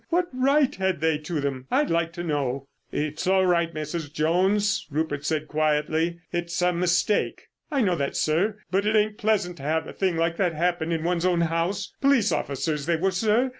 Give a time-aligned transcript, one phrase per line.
[0.09, 4.11] What right had they to them, I'd like to know." "It's all right, Mrs.
[4.11, 6.21] Jones," Rupert said quietly.
[6.33, 8.57] "It's a mistake." "I know that, sir.
[8.71, 11.93] But it ain't pleasant to have a thing like that happen in one's own house.
[12.01, 13.49] Police officers they were, sir....